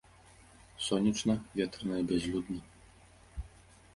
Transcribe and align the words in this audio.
Сонечна, 0.85 1.35
ветрана 1.59 1.95
і 2.03 2.07
бязлюдна. 2.11 2.59